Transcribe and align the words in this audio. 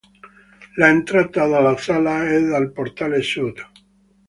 L'entrata 0.77 1.45
della 1.47 1.77
sala 1.77 2.27
è 2.27 2.41
dal 2.43 2.71
portale 2.71 3.21
sud. 3.21 3.63